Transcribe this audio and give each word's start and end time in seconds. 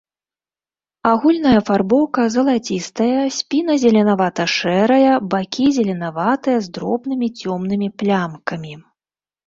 Агульная 1.09 1.51
афарбоўка 1.61 2.25
залацістая, 2.37 3.19
спіна 3.37 3.73
зеленавата-шэрая, 3.85 5.13
бакі 5.37 5.65
зеленаватыя 5.79 6.57
з 6.67 6.75
дробнымі 6.75 7.27
цёмнымі 7.41 7.87
плямкамі. 8.03 8.73